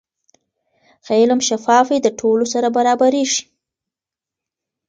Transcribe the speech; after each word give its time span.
که 1.05 1.11
علم 1.19 1.39
شفاف 1.47 1.87
وي، 1.89 1.99
د 2.03 2.07
ټولو 2.19 2.45
سره 2.53 2.67
برابریږي. 2.77 3.43